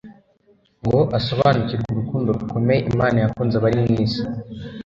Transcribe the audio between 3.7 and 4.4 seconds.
mu isi,